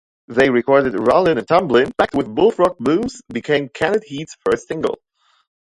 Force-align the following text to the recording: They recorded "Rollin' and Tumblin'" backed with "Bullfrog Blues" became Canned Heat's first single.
They 0.27 0.49
recorded 0.49 0.95
"Rollin' 0.97 1.37
and 1.37 1.47
Tumblin'" 1.47 1.91
backed 1.95 2.15
with 2.15 2.33
"Bullfrog 2.33 2.75
Blues" 2.79 3.21
became 3.31 3.69
Canned 3.69 4.01
Heat's 4.03 4.35
first 4.43 4.67
single. 4.67 4.95